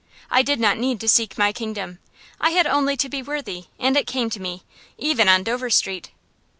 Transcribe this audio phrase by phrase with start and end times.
[0.31, 1.99] I did not need to seek my kingdom.
[2.39, 4.63] I had only to be worthy, and it came to me,
[4.97, 6.09] even on Dover Street.